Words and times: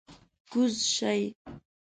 کوز 0.51 0.73
شئ! 0.95 1.19